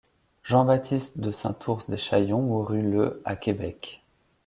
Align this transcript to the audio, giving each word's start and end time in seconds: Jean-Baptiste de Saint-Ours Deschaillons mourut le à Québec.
Jean-Baptiste 0.41 1.19
de 1.19 1.31
Saint-Ours 1.31 1.87
Deschaillons 1.87 2.41
mourut 2.41 2.81
le 2.81 3.21
à 3.23 3.35
Québec. 3.35 4.01